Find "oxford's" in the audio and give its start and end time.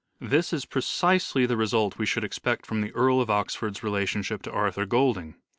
3.29-3.83